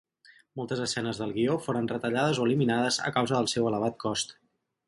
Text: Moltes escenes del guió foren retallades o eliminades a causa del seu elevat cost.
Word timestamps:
Moltes 0.59 0.79
escenes 0.85 1.19
del 1.23 1.33
guió 1.35 1.59
foren 1.67 1.91
retallades 1.93 2.41
o 2.45 2.49
eliminades 2.49 3.01
a 3.11 3.15
causa 3.19 3.39
del 3.41 3.55
seu 3.55 3.73
elevat 3.75 4.05
cost. 4.07 4.35